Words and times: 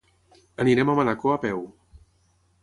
Anirem 0.63 0.91
a 0.93 0.95
Manacor 1.01 1.35
a 1.35 1.43
peu. 1.45 1.63